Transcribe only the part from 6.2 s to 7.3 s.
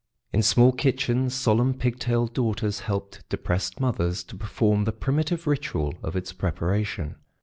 preparation.